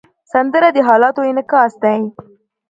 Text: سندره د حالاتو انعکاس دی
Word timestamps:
سندره 0.31 0.69
د 0.75 0.77
حالاتو 0.87 1.21
انعکاس 1.31 1.71
دی 1.83 2.01